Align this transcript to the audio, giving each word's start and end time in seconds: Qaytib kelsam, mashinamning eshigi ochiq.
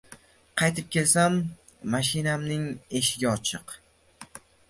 Qaytib 0.61 0.87
kelsam, 0.95 1.35
mashinamning 1.97 2.65
eshigi 3.01 3.31
ochiq. 3.35 3.77